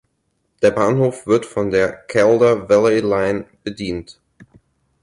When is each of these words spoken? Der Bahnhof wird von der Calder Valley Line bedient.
Der 0.63 0.71
Bahnhof 0.71 1.27
wird 1.27 1.45
von 1.45 1.69
der 1.69 1.91
Calder 1.93 2.67
Valley 2.69 3.01
Line 3.01 3.45
bedient. 3.63 4.19